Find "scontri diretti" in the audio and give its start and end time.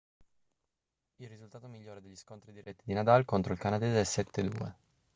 2.15-2.81